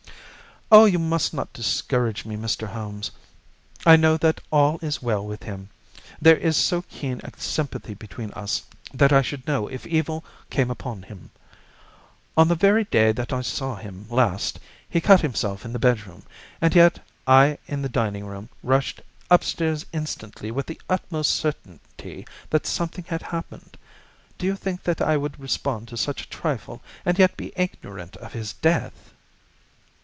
[0.73, 2.65] "Oh, you must not discourage me, Mr.
[2.67, 3.11] Holmes.
[3.85, 5.69] I know that all is well with him.
[6.21, 10.71] There is so keen a sympathy between us that I should know if evil came
[10.71, 11.29] upon him.
[12.37, 16.23] On the very day that I saw him last he cut himself in the bedroom,
[16.61, 22.65] and yet I in the dining room rushed upstairs instantly with the utmost certainty that
[22.65, 23.75] something had happened.
[24.37, 28.15] Do you think that I would respond to such a trifle and yet be ignorant
[28.15, 28.93] of his death?"